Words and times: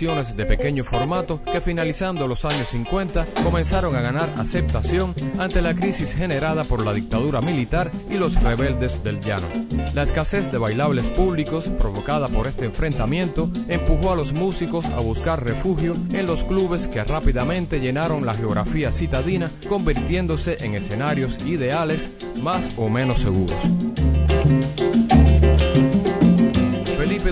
De 0.00 0.46
pequeño 0.46 0.82
formato 0.82 1.42
que 1.44 1.60
finalizando 1.60 2.26
los 2.26 2.46
años 2.46 2.68
50 2.68 3.26
comenzaron 3.44 3.94
a 3.94 4.00
ganar 4.00 4.32
aceptación 4.38 5.14
ante 5.38 5.60
la 5.60 5.74
crisis 5.74 6.14
generada 6.14 6.64
por 6.64 6.82
la 6.82 6.94
dictadura 6.94 7.42
militar 7.42 7.90
y 8.08 8.14
los 8.14 8.42
rebeldes 8.42 9.04
del 9.04 9.20
llano. 9.20 9.46
La 9.92 10.02
escasez 10.02 10.50
de 10.50 10.56
bailables 10.56 11.10
públicos 11.10 11.68
provocada 11.78 12.28
por 12.28 12.46
este 12.46 12.64
enfrentamiento 12.64 13.50
empujó 13.68 14.12
a 14.12 14.16
los 14.16 14.32
músicos 14.32 14.86
a 14.86 15.00
buscar 15.00 15.44
refugio 15.44 15.94
en 16.12 16.24
los 16.24 16.44
clubes 16.44 16.88
que 16.88 17.04
rápidamente 17.04 17.78
llenaron 17.78 18.24
la 18.24 18.32
geografía 18.32 18.92
citadina 18.92 19.50
convirtiéndose 19.68 20.64
en 20.64 20.76
escenarios 20.76 21.44
ideales 21.44 22.08
más 22.36 22.70
o 22.78 22.88
menos 22.88 23.20
seguros. 23.20 23.58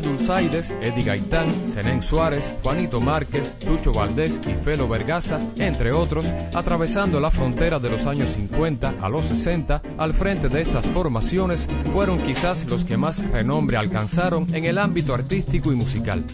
Dulzaides, 0.00 0.70
Eddie 0.82 1.04
Gaitán, 1.04 1.48
Zenén 1.68 2.02
Suárez, 2.02 2.52
Juanito 2.62 3.00
Márquez, 3.00 3.54
Chucho 3.58 3.92
Valdés 3.92 4.40
y 4.46 4.54
Felo 4.54 4.88
Vergaza, 4.88 5.40
entre 5.58 5.92
otros, 5.92 6.26
atravesando 6.54 7.20
la 7.20 7.30
frontera 7.30 7.78
de 7.78 7.90
los 7.90 8.06
años 8.06 8.30
50 8.30 8.94
a 9.00 9.08
los 9.08 9.26
60, 9.26 9.82
al 9.98 10.14
frente 10.14 10.48
de 10.48 10.62
estas 10.62 10.86
formaciones, 10.86 11.66
fueron 11.92 12.22
quizás 12.22 12.66
los 12.66 12.84
que 12.84 12.96
más 12.96 13.22
renombre 13.30 13.76
alcanzaron 13.76 14.46
en 14.54 14.64
el 14.64 14.78
ámbito 14.78 15.14
artístico 15.14 15.72
y 15.72 15.76
musical. 15.76 16.24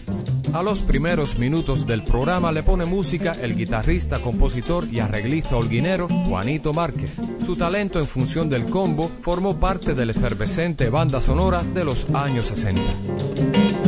A 0.55 0.63
los 0.63 0.81
primeros 0.81 1.37
minutos 1.37 1.85
del 1.85 2.01
programa 2.01 2.49
le 2.49 2.63
pone 2.63 2.85
música 2.85 3.33
el 3.41 3.57
guitarrista, 3.57 4.19
compositor 4.19 4.87
y 4.89 5.01
arreglista 5.01 5.57
holguinero 5.57 6.07
Juanito 6.07 6.71
Márquez. 6.73 7.19
Su 7.45 7.57
talento 7.57 7.99
en 7.99 8.07
función 8.07 8.49
del 8.49 8.63
combo 8.63 9.11
formó 9.19 9.59
parte 9.59 9.93
de 9.93 10.05
la 10.05 10.13
efervescente 10.13 10.89
banda 10.89 11.19
sonora 11.19 11.61
de 11.61 11.83
los 11.83 12.09
años 12.13 12.47
60. 12.47 13.84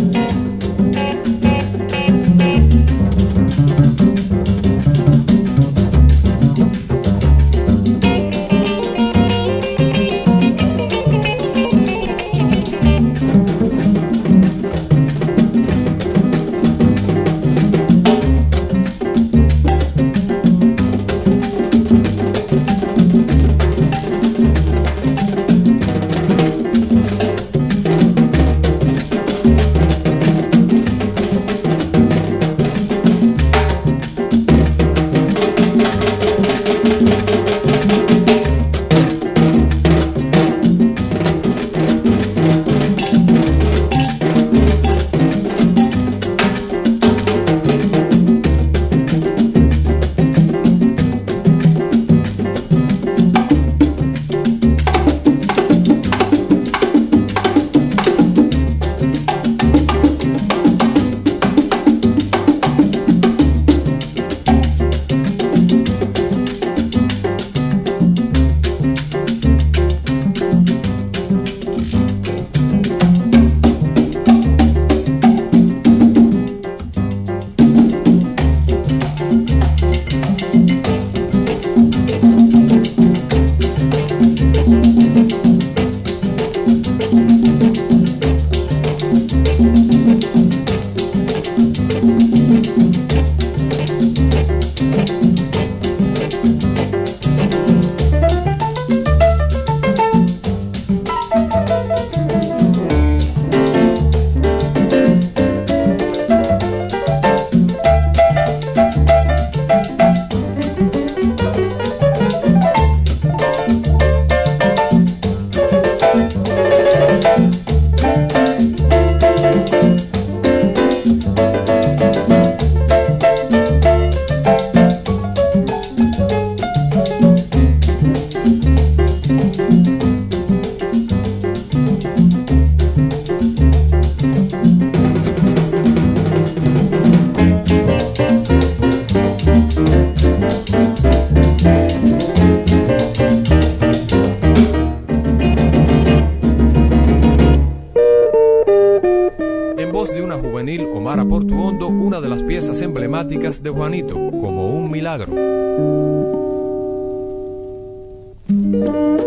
De 153.48 153.70
Juanito, 153.70 154.14
como 154.14 154.72
un 154.72 154.92
milagro. 154.92 155.34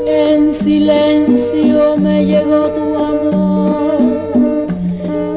En 0.07 0.53
silencio 0.53 1.97
me 1.97 2.27
llegó 2.27 2.69
tu 2.69 3.03
amor, 3.03 4.67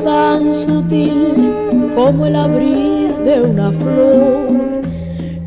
tan 0.03 0.53
sutil 0.53 1.94
como 1.95 2.25
el 2.25 2.35
abrir 2.35 3.15
de 3.24 3.39
una 3.39 3.71
flor, 3.71 4.81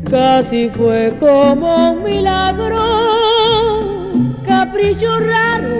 casi 0.09 0.69
fue 0.69 1.13
como 1.19 1.91
un 1.91 2.03
milagro, 2.03 2.81
capricho 4.47 5.15
raro 5.19 5.75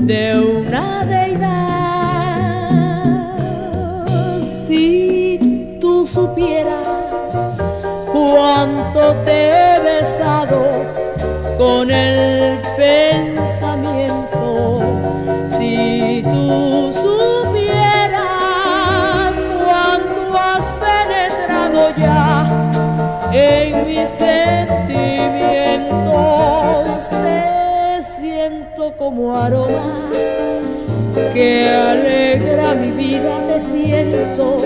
de 0.00 0.40
una 0.40 1.04
deidad. 1.04 1.17
Te 9.24 9.50
he 9.50 9.80
besado, 9.80 10.84
con 11.56 11.90
el 11.90 12.58
pensamiento. 12.76 14.80
Si 15.56 16.22
tú 16.24 16.92
supieras 16.92 18.20
cuánto 19.64 20.36
has 20.36 20.64
penetrado 20.84 21.80
ya 21.96 22.46
en 23.32 23.86
mis 23.86 24.08
sentimientos, 24.10 27.08
te 27.10 28.02
siento 28.02 28.92
como 28.96 29.36
aroma 29.36 30.08
que 31.34 31.68
alegra 31.68 32.74
mi 32.74 32.90
vida, 32.92 33.34
te 33.48 33.60
siento 33.60 34.56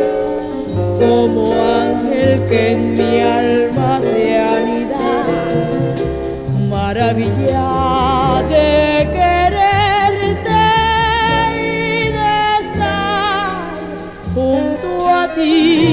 como 1.02 1.52
ángel 1.52 2.40
que 2.48 2.72
en 2.72 2.92
mi 2.92 3.20
alma 3.20 4.00
se 4.00 4.38
anida. 4.38 5.08
Maravilla 6.70 8.42
de 8.48 8.70
quererte 9.16 10.64
y 11.58 12.12
de 12.18 12.36
estar 12.60 13.50
junto 14.34 14.90
a 15.08 15.22
ti 15.34 15.91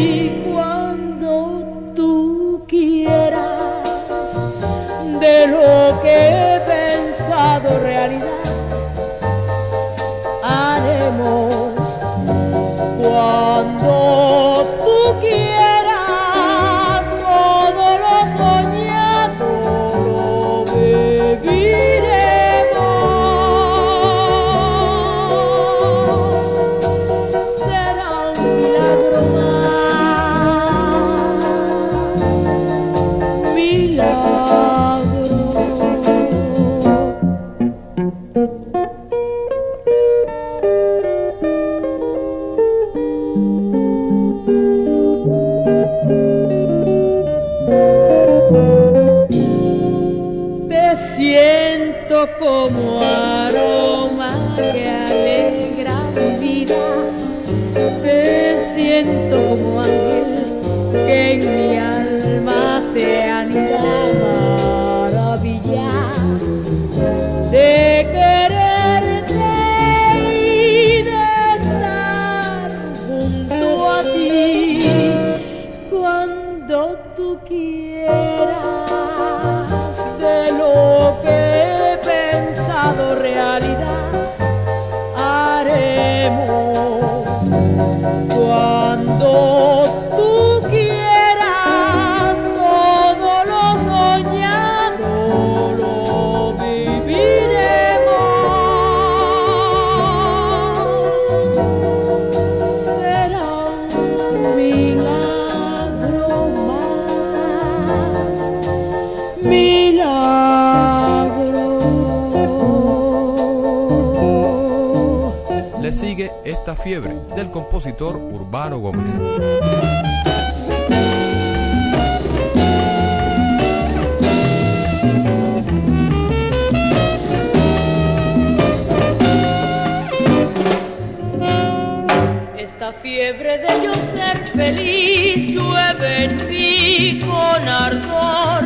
Esta 132.90 133.02
fiebre 133.02 133.60
de 133.60 133.84
yo 133.84 133.94
ser 133.94 134.48
feliz 134.48 135.48
llueve 135.48 136.24
en 136.24 136.50
mí 136.50 137.20
con 137.20 137.68
ardor. 137.68 138.64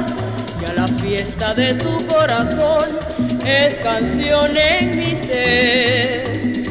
Ya 0.62 0.74
la 0.82 0.88
fiesta 0.88 1.54
de 1.54 1.74
tu 1.74 2.08
corazón 2.08 2.86
es 3.46 3.76
canción 3.80 4.56
en 4.56 4.98
mi 4.98 5.14
ser 5.14 6.64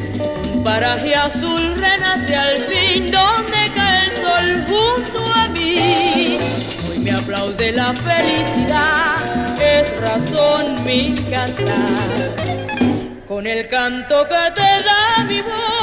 paraje 0.64 1.14
azul 1.14 1.74
renace 1.74 2.34
al 2.34 2.56
fin 2.56 3.10
donde 3.10 3.70
cae 3.74 4.06
el 4.06 4.12
sol 4.24 4.64
junto 4.68 5.32
a 5.34 5.48
mí. 5.48 6.38
Hoy 6.88 6.98
me 7.00 7.10
aplaude 7.10 7.72
la 7.72 7.92
felicidad, 7.92 9.60
es 9.60 10.00
razón 10.00 10.82
mi 10.86 11.16
cantar. 11.30 12.32
Con 13.28 13.46
el 13.46 13.68
canto 13.68 14.26
que 14.26 14.52
te 14.54 14.84
da 14.84 15.24
mi 15.24 15.42
voz 15.42 15.81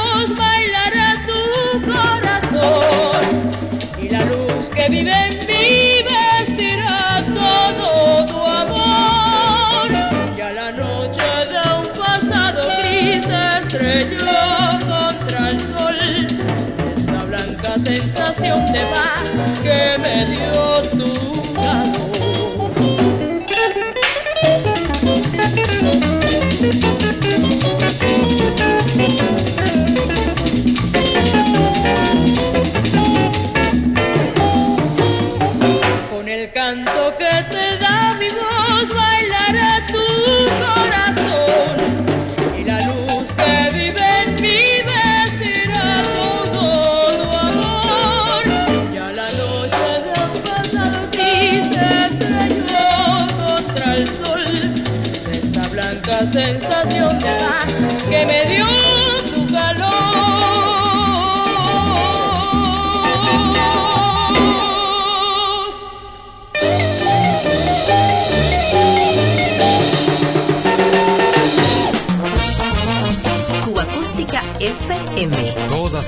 y 4.02 4.08
la 4.08 4.24
luz 4.24 4.68
que 4.74 4.88
vive 4.88 5.12
en 5.12 5.38
mí 5.46 6.04
vestirá 6.10 7.24
todo 7.34 8.26
tu 8.26 8.38
amor. 8.46 9.88
Ya 10.36 10.52
la 10.52 10.72
noche 10.72 11.28
de 11.52 11.60
un 11.78 11.86
pasado 11.98 12.62
gris 12.82 13.26
estrelló 13.26 14.30
sensación 17.84 18.66
de 18.72 18.80
paz 18.92 19.60
que 19.62 19.98
me 19.98 20.26
dio 20.26 20.69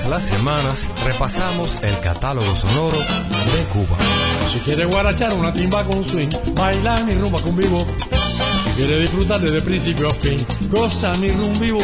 Las 0.09 0.25
semanas 0.25 0.87
repasamos 1.05 1.79
el 1.81 1.99
catálogo 1.99 2.55
sonoro 2.55 2.97
de 2.97 3.63
Cuba. 3.71 3.97
Si 4.51 4.59
quieres 4.59 4.87
guarachar 4.87 5.33
una 5.33 5.51
timba 5.53 5.83
con 5.83 6.03
swing, 6.03 6.29
baila 6.53 7.03
mi 7.03 7.13
rumba 7.15 7.41
con 7.41 7.55
vivo. 7.55 7.85
Si 8.65 8.71
quieres 8.75 9.01
disfrutar 9.01 9.39
desde 9.39 9.61
principio 9.61 10.09
a 10.09 10.13
fin, 10.13 10.45
goza 10.69 11.15
mi 11.15 11.31
rumba 11.31 11.59
vivo. 11.59 11.79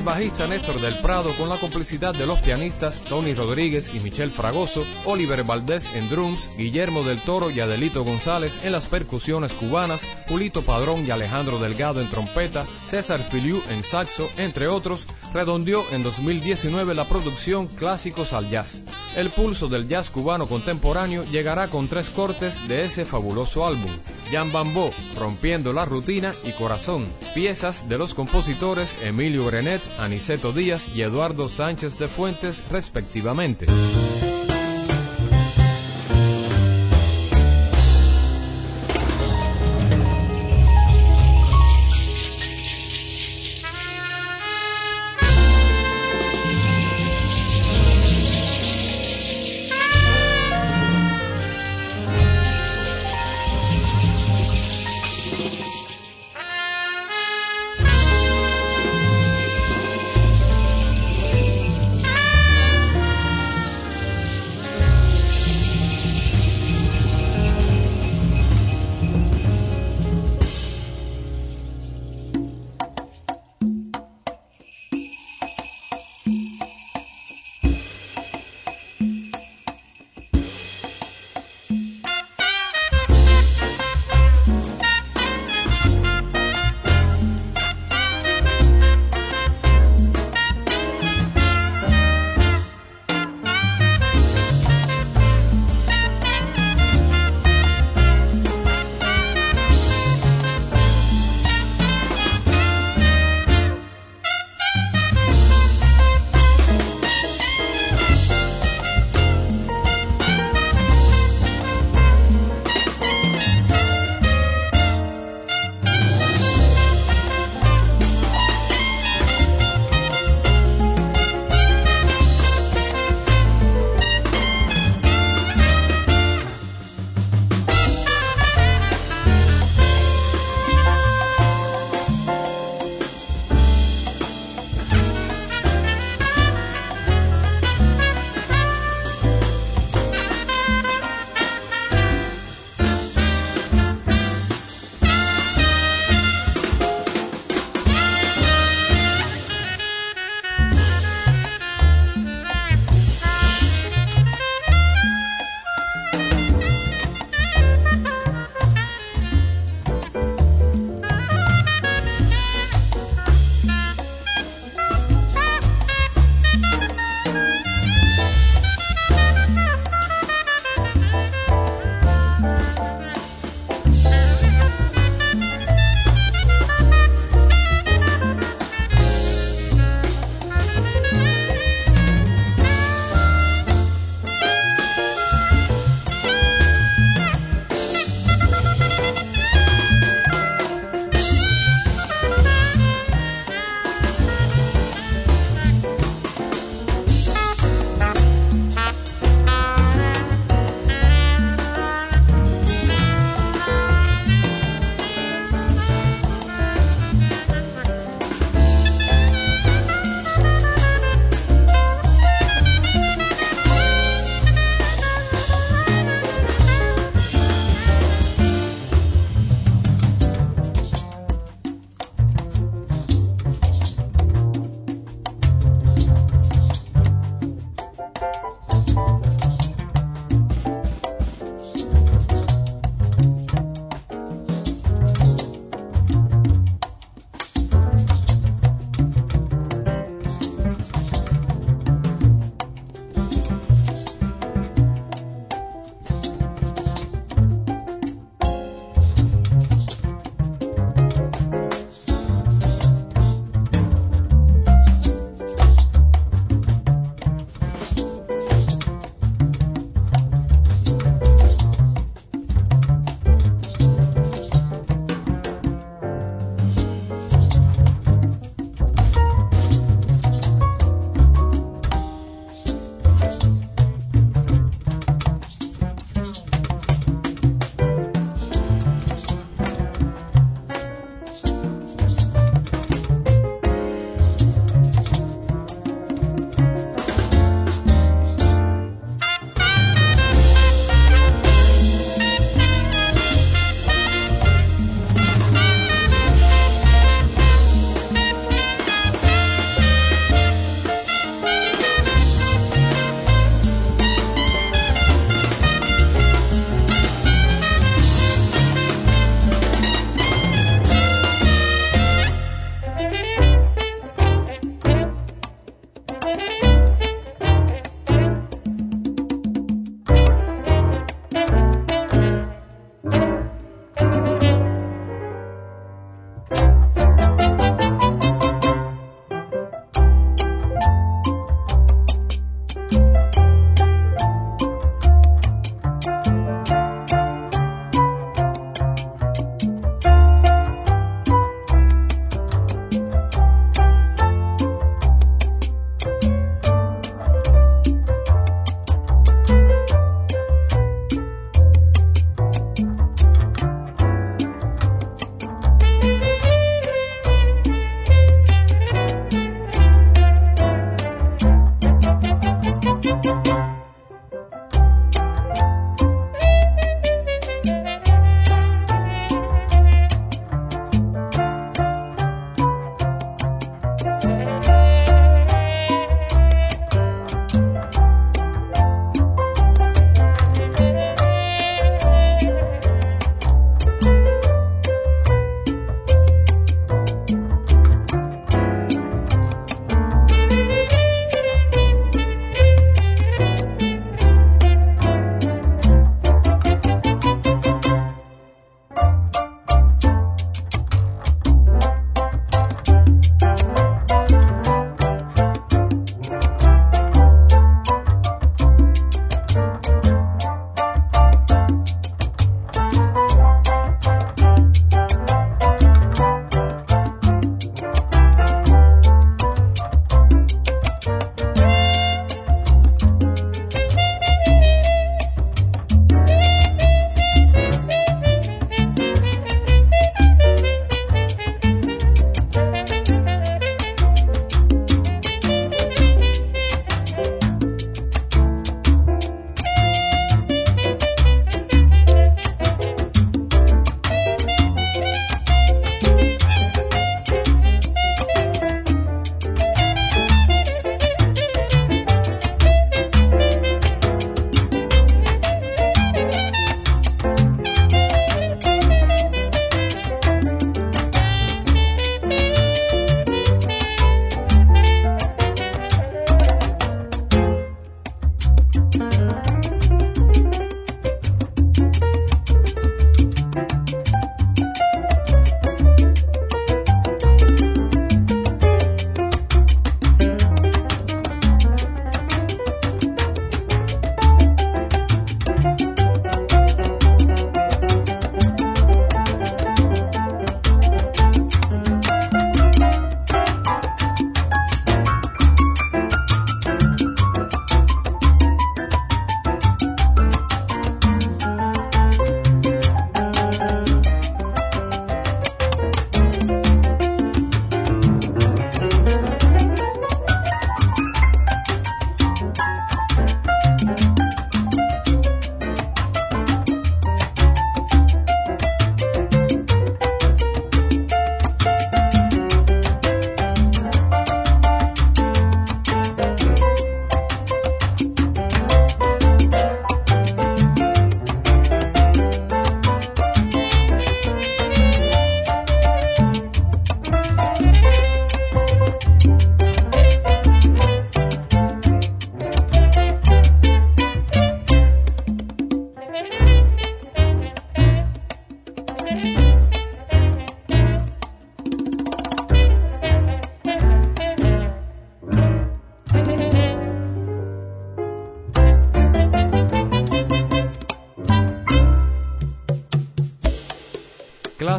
El 0.00 0.06
bajista 0.06 0.46
Néstor 0.46 0.80
del 0.80 0.98
Prado, 1.00 1.36
con 1.36 1.50
la 1.50 1.60
complicidad 1.60 2.14
de 2.14 2.24
los 2.24 2.38
pianistas 2.38 3.02
Tony 3.06 3.34
Rodríguez 3.34 3.94
y 3.94 4.00
Michel 4.00 4.30
Fragoso, 4.30 4.86
Oliver 5.04 5.44
Valdés 5.44 5.90
en 5.92 6.08
drums, 6.08 6.48
Guillermo 6.56 7.02
del 7.02 7.20
Toro 7.20 7.50
y 7.50 7.60
Adelito 7.60 8.02
González 8.02 8.58
en 8.62 8.72
las 8.72 8.88
percusiones 8.88 9.52
cubanas, 9.52 10.06
Julito 10.26 10.62
Padrón 10.62 11.06
y 11.06 11.10
Alejandro 11.10 11.58
Delgado 11.58 12.00
en 12.00 12.08
trompeta, 12.08 12.64
César 12.88 13.22
Filiu 13.22 13.62
en 13.68 13.84
saxo, 13.84 14.30
entre 14.38 14.68
otros, 14.68 15.06
redondeó 15.34 15.84
en 15.92 16.02
2019 16.02 16.94
la 16.94 17.06
producción 17.06 17.66
Clásicos 17.66 18.32
al 18.32 18.48
Jazz. 18.48 18.82
El 19.14 19.28
pulso 19.30 19.68
del 19.68 19.88
jazz 19.88 20.08
cubano 20.08 20.46
contemporáneo 20.46 21.24
llegará 21.24 21.68
con 21.68 21.88
tres 21.88 22.10
cortes 22.10 22.66
de 22.68 22.84
ese 22.84 23.04
fabuloso 23.04 23.66
álbum. 23.66 23.90
Jan 24.30 24.52
Bambó, 24.52 24.92
Rompiendo 25.18 25.72
la 25.72 25.84
Rutina 25.84 26.32
y 26.44 26.52
Corazón, 26.52 27.08
piezas 27.34 27.88
de 27.88 27.98
los 27.98 28.14
compositores 28.14 28.94
Emilio 29.02 29.44
Grenet, 29.46 29.82
Aniceto 30.00 30.52
Díaz 30.52 30.88
y 30.94 31.02
Eduardo 31.02 31.48
Sánchez 31.48 31.98
de 31.98 32.08
Fuentes, 32.08 32.62
respectivamente. 32.70 33.66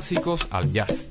Clásicos 0.02 0.48
al 0.50 0.74
jazz. 0.74 1.11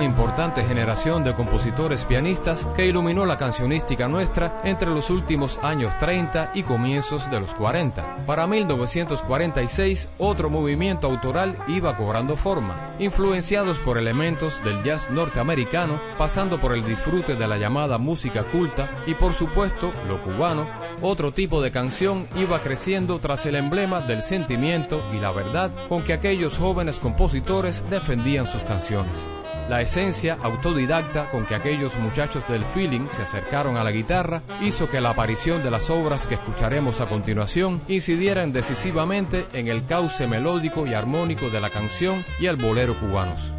De 0.00 1.34
compositores 1.34 2.04
pianistas 2.04 2.66
que 2.74 2.86
iluminó 2.86 3.26
la 3.26 3.36
cancionística 3.36 4.08
nuestra 4.08 4.60
entre 4.64 4.88
los 4.88 5.10
últimos 5.10 5.58
años 5.62 5.96
30 5.98 6.52
y 6.54 6.62
comienzos 6.62 7.30
de 7.30 7.40
los 7.40 7.54
40. 7.54 8.24
Para 8.24 8.46
1946, 8.46 10.08
otro 10.18 10.48
movimiento 10.48 11.06
autoral 11.06 11.58
iba 11.68 11.96
cobrando 11.96 12.36
forma, 12.36 12.90
influenciados 12.98 13.78
por 13.80 13.98
elementos 13.98 14.62
del 14.64 14.82
jazz 14.82 15.10
norteamericano, 15.10 16.00
pasando 16.16 16.58
por 16.58 16.72
el 16.72 16.84
disfrute 16.84 17.36
de 17.36 17.46
la 17.46 17.58
llamada 17.58 17.98
música 17.98 18.44
culta 18.44 18.90
y 19.06 19.14
por 19.14 19.34
supuesto 19.34 19.92
lo 20.08 20.22
cubano, 20.22 20.66
otro 21.02 21.32
tipo 21.32 21.60
de 21.60 21.70
canción 21.70 22.26
iba 22.36 22.60
creciendo 22.60 23.18
tras 23.18 23.44
el 23.46 23.56
emblema 23.56 24.00
del 24.00 24.22
sentimiento 24.22 25.02
y 25.14 25.18
la 25.18 25.32
verdad 25.32 25.70
con 25.88 26.02
que 26.04 26.12
aquellos 26.12 26.56
jóvenes 26.56 26.98
compositores 26.98 27.84
defendían 27.90 28.46
sus 28.46 28.62
canciones. 28.62 29.26
La 29.70 29.82
esencia 29.82 30.36
autodidacta 30.42 31.30
con 31.30 31.46
que 31.46 31.54
aquellos 31.54 31.96
muchachos 31.96 32.44
del 32.48 32.64
feeling 32.64 33.06
se 33.08 33.22
acercaron 33.22 33.76
a 33.76 33.84
la 33.84 33.92
guitarra 33.92 34.42
hizo 34.60 34.88
que 34.88 35.00
la 35.00 35.10
aparición 35.10 35.62
de 35.62 35.70
las 35.70 35.90
obras 35.90 36.26
que 36.26 36.34
escucharemos 36.34 37.00
a 37.00 37.06
continuación 37.06 37.80
incidieran 37.86 38.52
decisivamente 38.52 39.46
en 39.52 39.68
el 39.68 39.86
cauce 39.86 40.26
melódico 40.26 40.88
y 40.88 40.94
armónico 40.94 41.50
de 41.50 41.60
la 41.60 41.70
canción 41.70 42.24
y 42.40 42.46
el 42.46 42.56
bolero 42.56 42.98
cubanos. 42.98 43.52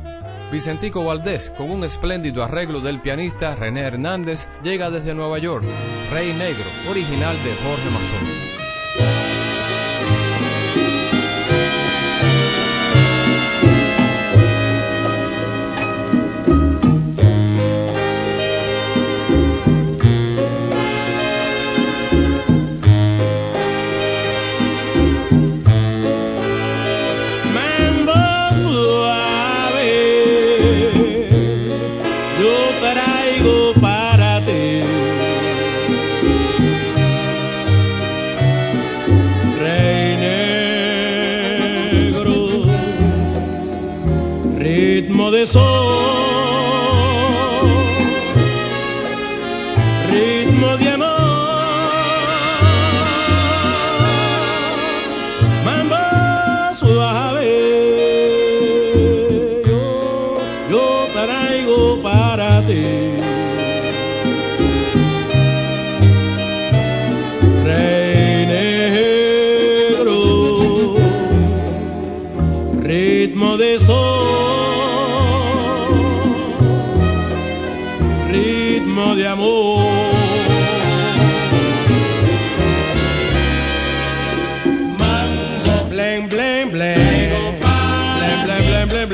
Vicentico 0.51 1.05
Valdés, 1.05 1.49
con 1.51 1.71
un 1.71 1.85
espléndido 1.85 2.43
arreglo 2.43 2.81
del 2.81 2.99
pianista 2.99 3.55
René 3.55 3.79
Hernández, 3.79 4.49
llega 4.63 4.89
desde 4.89 5.13
Nueva 5.13 5.37
York, 5.37 5.63
Rey 6.11 6.33
Negro, 6.33 6.65
original 6.89 7.37
de 7.41 7.55
Jorge 7.63 7.89
Mazón. 7.89 8.60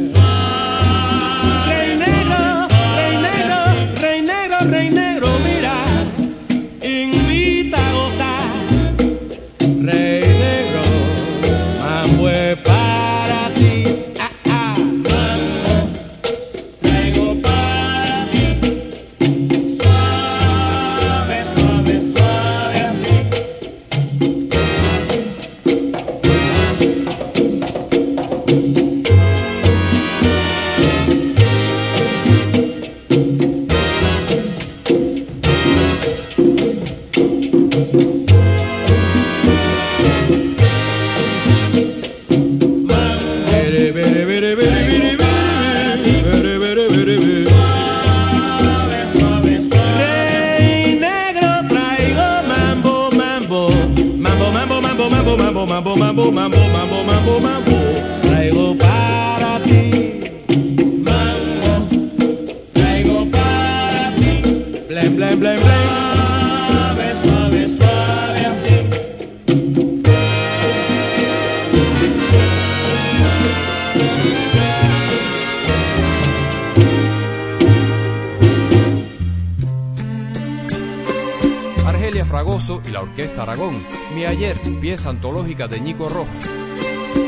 Aragón, 83.36 83.84
Mi 84.14 84.24
Ayer, 84.24 84.56
pieza 84.80 85.10
antológica 85.10 85.68
de 85.68 85.80
Ñico 85.80 86.08
Rojas. 86.08 87.25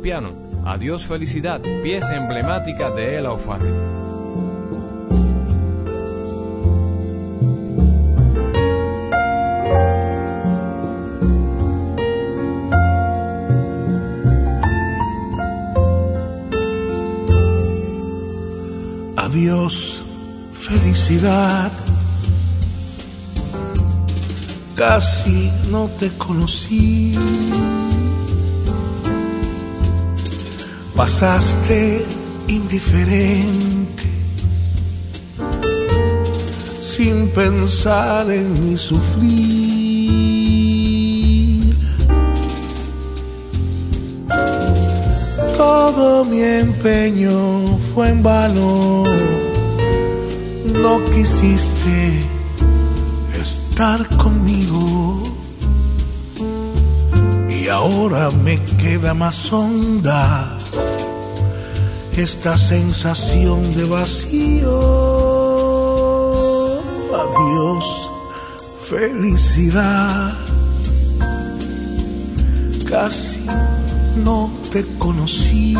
Piano. 0.00 0.32
Adiós 0.64 1.04
Felicidad, 1.04 1.60
pieza 1.82 2.16
emblemática 2.16 2.90
de 2.90 3.14
Ela 3.16 3.32
O'Farrill. 3.32 3.74
Adiós, 19.16 20.02
felicidad. 20.54 21.72
Casi 24.74 25.52
no 25.70 25.88
te 25.98 26.10
conocí. 26.18 27.39
Pasaste 31.00 32.04
indiferente, 32.46 34.04
sin 36.78 37.28
pensar 37.30 38.30
en 38.30 38.52
mi 38.62 38.76
sufrir. 38.76 39.24
Todo 45.56 46.26
mi 46.26 46.42
empeño 46.42 47.78
fue 47.94 48.10
en 48.10 48.22
vano, 48.22 49.04
no 50.82 51.00
quisiste 51.12 52.26
estar 53.40 54.06
conmigo 54.18 55.22
y 57.48 57.68
ahora 57.68 58.30
me 58.44 58.60
queda 58.76 59.14
más 59.14 59.50
honda 59.50 60.59
esta 62.16 62.56
sensación 62.58 63.74
de 63.74 63.84
vacío. 63.84 64.80
Adiós, 67.14 68.10
felicidad. 68.88 70.36
Casi 72.88 73.46
no 74.24 74.50
te 74.72 74.84
conocí. 74.98 75.76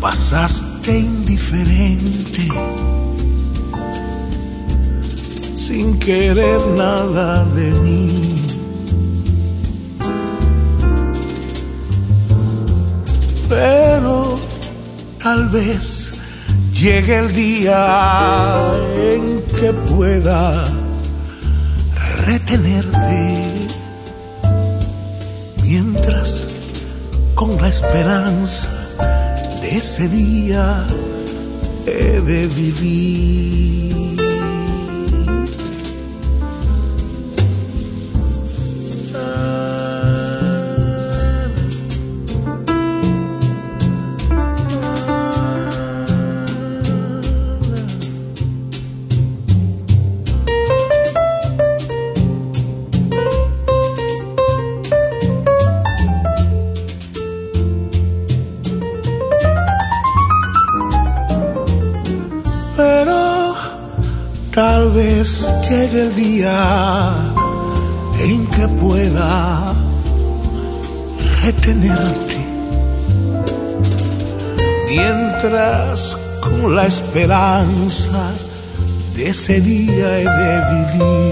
Pasaste 0.00 0.98
indiferente, 1.00 2.48
sin 5.56 5.98
querer 5.98 6.60
nada 6.68 7.44
de 7.46 7.70
mí. 7.80 8.37
Pero 13.48 14.38
tal 15.22 15.48
vez 15.48 16.12
llegue 16.72 17.18
el 17.18 17.32
día 17.32 18.72
en 19.12 19.42
que 19.58 19.72
pueda 19.72 20.64
retenerte 22.26 23.68
mientras 25.62 26.46
con 27.34 27.56
la 27.60 27.68
esperanza 27.68 28.68
de 29.62 29.76
ese 29.76 30.08
día 30.08 30.84
he 31.86 32.20
de 32.20 32.46
vivir. 32.48 33.87
Vez 64.98 65.30
llegue 65.68 66.00
el 66.00 66.14
día 66.16 67.14
en 68.18 68.46
que 68.48 68.66
pueda 68.82 69.74
retenerte 71.42 72.38
mientras 74.88 76.16
con 76.42 76.74
la 76.74 76.86
esperanza 76.86 78.32
de 79.14 79.28
ese 79.28 79.60
día 79.60 80.18
he 80.18 80.24
de 80.40 80.54
vivir. 80.72 81.28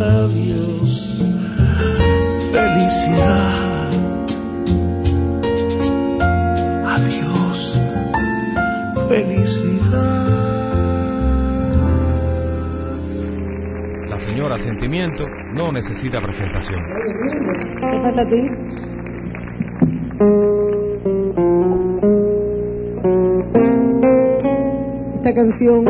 Adiós, 0.00 0.90
felicidad. 2.50 3.63
Felicidad. 9.14 10.28
La 14.08 14.18
señora 14.18 14.58
Sentimiento 14.58 15.24
no 15.54 15.70
necesita 15.70 16.20
presentación. 16.20 16.80
¿Qué 16.82 18.00
pasa 18.02 18.22
a 18.22 18.28
ti? 18.28 18.42
Esta 25.14 25.34
canción, 25.34 25.84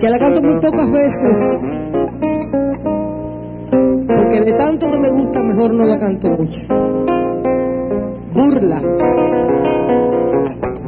que 0.00 0.10
la 0.10 0.18
canto 0.18 0.42
muy 0.42 0.56
pocas 0.56 0.90
veces, 0.90 1.38
porque 4.08 4.40
de 4.40 4.52
tanto 4.54 4.90
que 4.90 4.98
me 4.98 5.10
gusta, 5.10 5.42
mejor 5.44 5.74
no 5.74 5.84
la 5.84 5.98
canto 5.98 6.28
mucho. 6.30 6.66
Burla, 8.34 8.80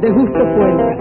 de 0.01 0.09
Justo 0.09 0.45
Fuentes. 0.55 0.97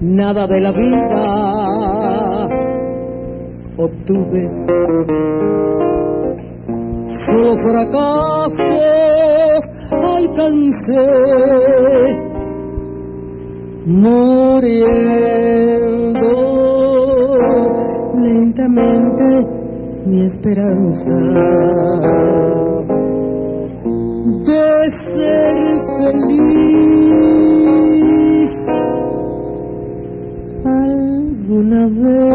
Nada 0.00 0.46
de 0.46 0.60
la 0.60 0.70
vida 0.72 2.48
obtuve, 3.76 4.48
solo 7.06 7.56
fracasos 7.56 8.60
alcancé, 9.90 11.06
muriendo 13.86 15.08
lentamente 18.16 19.57
mi 20.08 20.24
esperanza 20.24 21.12
de 24.46 24.90
ser 24.90 25.58
feliz 25.98 26.92
alguna 30.64 31.86
vez. 31.88 32.28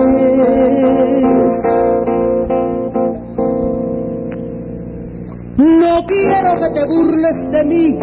No 5.57 6.05
quiero 6.05 6.59
que 6.59 6.69
te 6.69 6.85
burles 6.85 7.51
de 7.51 7.63
mí, 7.63 7.97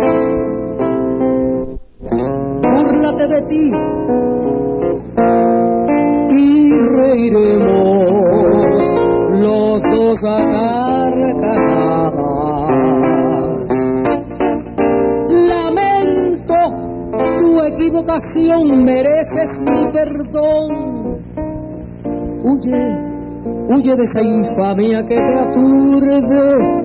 búrlate 2.62 3.28
de 3.28 3.42
ti 3.42 3.72
equivocación, 18.00 18.84
mereces 18.84 19.62
mi 19.62 19.86
perdón. 19.92 21.20
Huye, 22.42 22.96
huye 23.68 23.94
de 23.96 24.04
esa 24.04 24.22
infamia 24.22 25.04
que 25.04 25.16
te 25.16 25.34
aturde. 25.34 26.84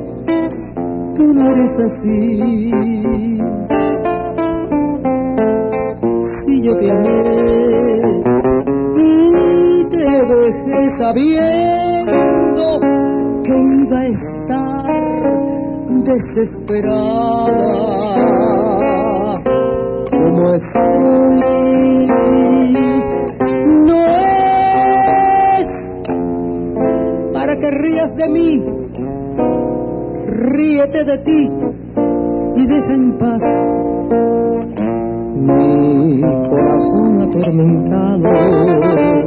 Tú 1.16 1.34
no 1.34 1.52
eres 1.52 1.80
así. 1.80 3.00
Si 6.20 6.62
yo 6.62 6.76
te 6.76 6.92
amé 6.92 8.22
y 8.98 9.86
te 9.86 10.26
dejé 10.26 10.90
sabiendo 10.90 12.82
que 13.44 13.58
iba 13.58 14.00
a 14.00 14.06
estar 14.06 15.40
desesperada 16.04 18.65
como 20.46 20.56
estoy. 20.56 22.06
No 23.86 24.06
es 25.58 26.04
para 27.34 27.56
que 27.58 27.72
rías 27.72 28.16
de 28.16 28.30
mí, 28.30 28.64
ríete 30.28 31.04
de 31.04 31.18
ti 31.18 31.52
y 32.58 32.66
deja 32.66 32.94
en 32.94 33.12
paz 33.14 33.44
mi 35.36 36.22
corazón 36.50 37.22
atormentado. 37.22 39.25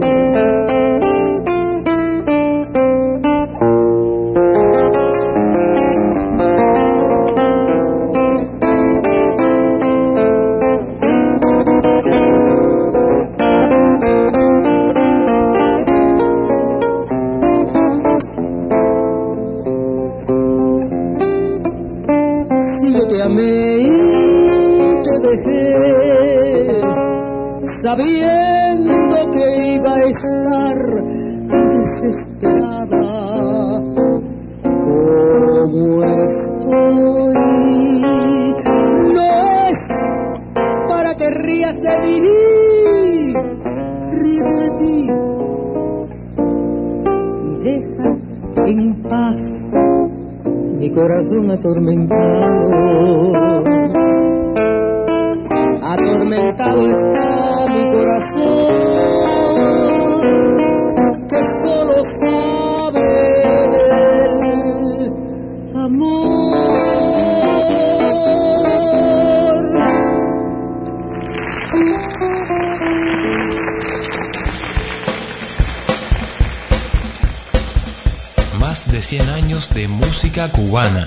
deja 47.78 48.16
en 48.66 48.94
paz 48.94 49.72
mi 50.78 50.90
corazón 50.90 51.50
atormentado. 51.50 52.70
Atormentado 55.82 56.86
está 56.86 57.66
mi 57.74 57.92
corazón. 57.96 59.27
Cubana. 80.48 81.04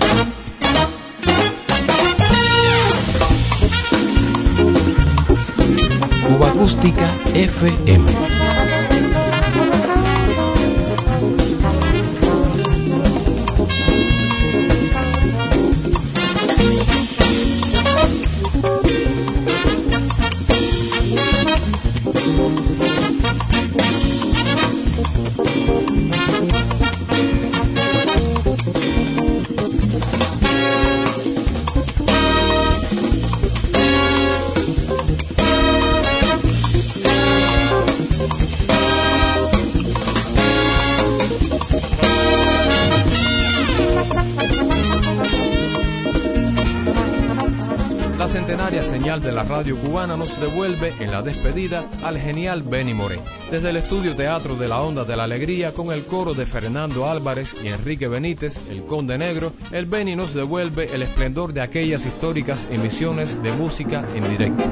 Cuba 6.26 6.48
Acústica 6.48 7.10
FM. 7.34 8.41
Radio 49.52 49.76
cubana 49.76 50.16
nos 50.16 50.40
devuelve 50.40 50.94
en 50.98 51.10
la 51.10 51.20
despedida 51.20 51.86
al 52.02 52.18
genial 52.18 52.62
Benny 52.62 52.94
Moré. 52.94 53.20
Desde 53.50 53.68
el 53.68 53.76
estudio 53.76 54.16
Teatro 54.16 54.56
de 54.56 54.66
la 54.66 54.80
Onda 54.80 55.04
de 55.04 55.14
la 55.14 55.24
Alegría 55.24 55.74
con 55.74 55.92
el 55.92 56.06
coro 56.06 56.32
de 56.32 56.46
Fernando 56.46 57.06
Álvarez 57.06 57.54
y 57.62 57.68
Enrique 57.68 58.08
Benítez, 58.08 58.58
el 58.70 58.86
Conde 58.86 59.18
Negro, 59.18 59.52
el 59.70 59.84
Benny 59.84 60.16
nos 60.16 60.32
devuelve 60.32 60.86
el 60.94 61.02
esplendor 61.02 61.52
de 61.52 61.60
aquellas 61.60 62.06
históricas 62.06 62.66
emisiones 62.70 63.42
de 63.42 63.52
música 63.52 64.06
en 64.14 64.26
directo. 64.30 64.64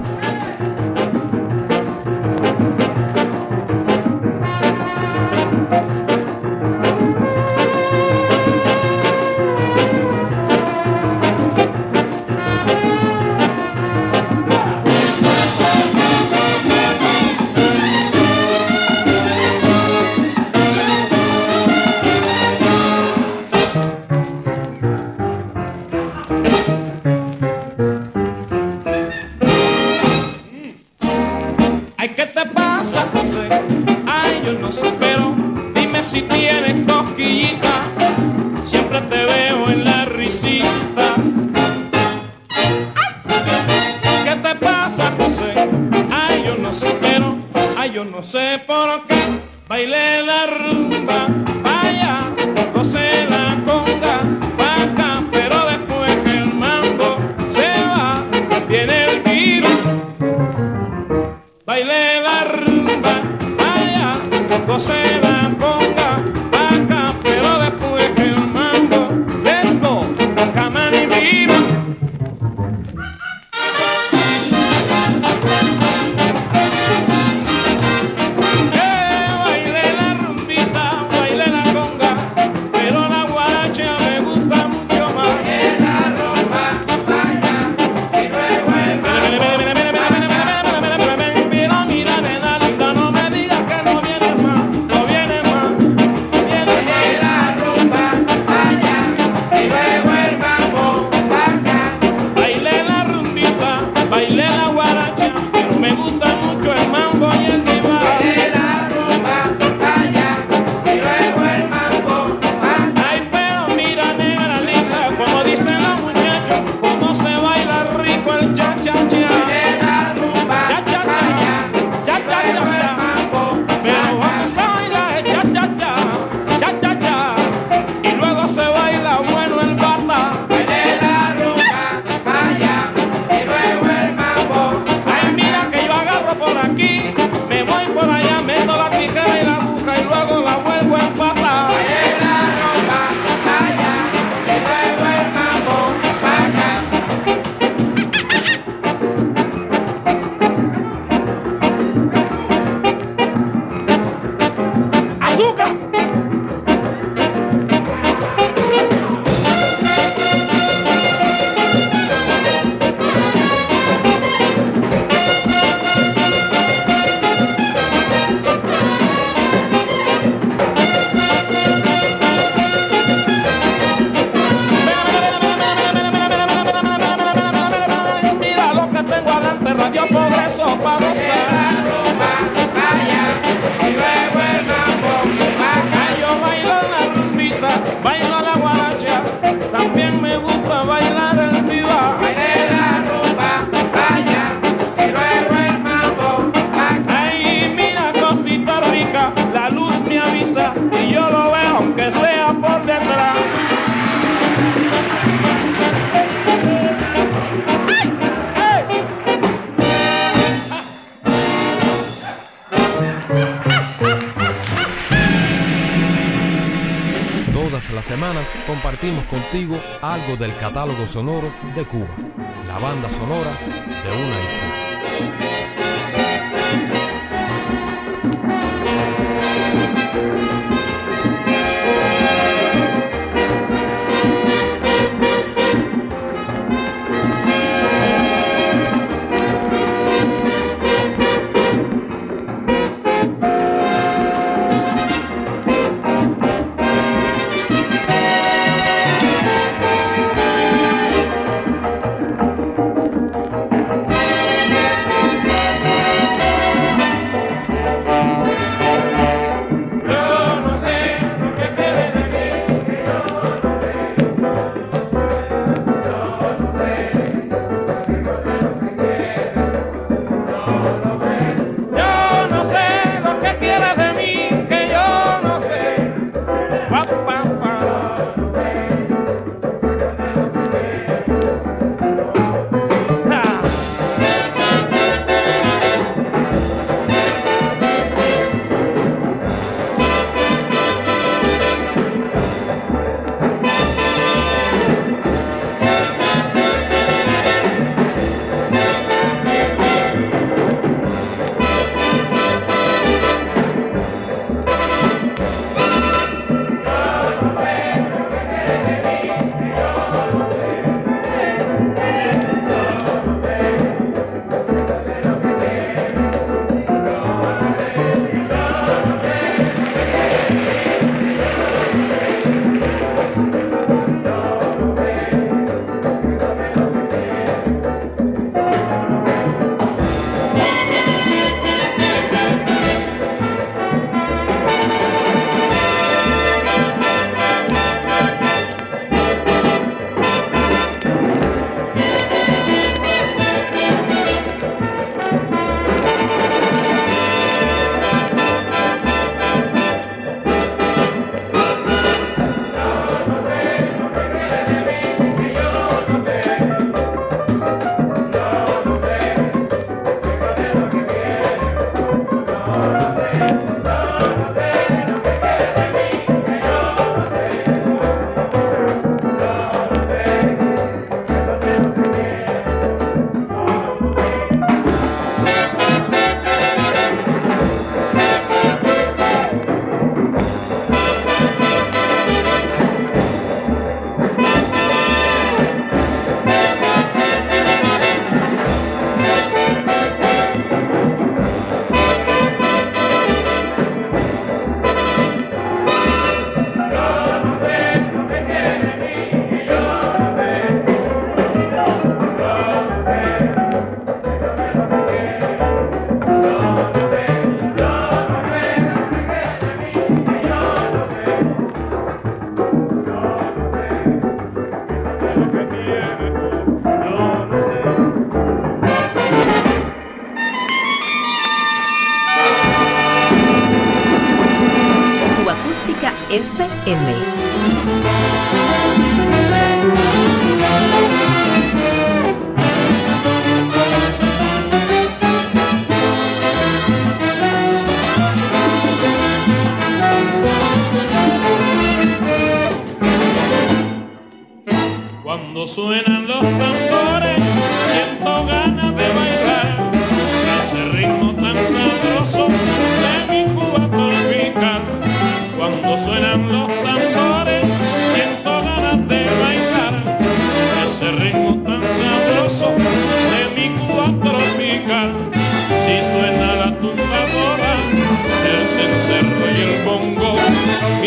Catálogo 220.60 221.06
sonoro 221.06 221.50
de 221.74 221.86
Cuba, 221.86 222.14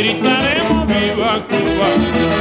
gritaremos 0.03 0.85
viva 0.85 1.39
Cuba. 1.47 2.32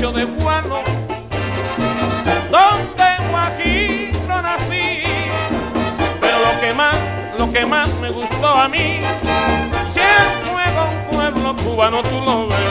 de 0.00 0.24
Guano, 0.24 0.76
donde 2.50 3.04
en 3.04 3.30
Guajiro 3.30 4.40
nací. 4.40 5.02
Pero 6.22 6.38
lo 6.40 6.58
que 6.58 6.72
más, 6.72 6.96
lo 7.38 7.52
que 7.52 7.66
más 7.66 7.90
me 8.00 8.10
gustó 8.10 8.48
a 8.48 8.66
mí, 8.66 9.00
si 9.92 10.00
es 10.00 10.50
nuevo 10.50 10.88
un 10.88 11.16
pueblo 11.16 11.54
cubano, 11.56 12.02
tú 12.02 12.18
lo 12.24 12.48
ves. 12.48 12.69